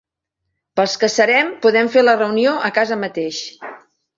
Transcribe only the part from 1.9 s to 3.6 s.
fer la reunió a casa mateix.